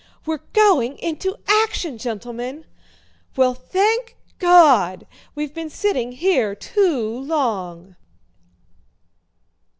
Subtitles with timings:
[0.25, 2.65] "We're going into action, gentlemen!"
[3.35, 5.05] "Well, thank God!
[5.35, 7.95] We've been sitting here too long!"